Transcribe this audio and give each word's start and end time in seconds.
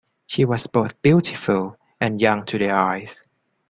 She 0.25 0.45
was 0.45 0.65
both 0.65 0.99
beautiful 1.03 1.77
and 1.99 2.19
young 2.19 2.43
to 2.47 2.57
their 2.57 2.75
eyes. 2.75 3.21